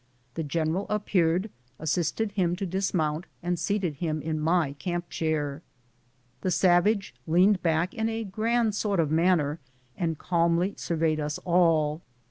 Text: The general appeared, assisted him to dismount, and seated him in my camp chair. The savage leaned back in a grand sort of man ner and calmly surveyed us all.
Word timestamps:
The 0.33 0.41
general 0.41 0.87
appeared, 0.89 1.51
assisted 1.77 2.31
him 2.31 2.55
to 2.55 2.65
dismount, 2.65 3.27
and 3.43 3.59
seated 3.59 3.97
him 3.97 4.19
in 4.23 4.39
my 4.39 4.73
camp 4.79 5.11
chair. 5.11 5.61
The 6.41 6.49
savage 6.49 7.13
leaned 7.27 7.61
back 7.61 7.93
in 7.93 8.09
a 8.09 8.23
grand 8.23 8.73
sort 8.73 8.99
of 8.99 9.11
man 9.11 9.37
ner 9.37 9.59
and 9.95 10.17
calmly 10.17 10.73
surveyed 10.75 11.19
us 11.19 11.37
all. 11.45 12.01